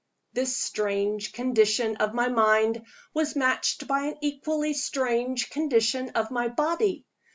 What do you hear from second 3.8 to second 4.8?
by an equally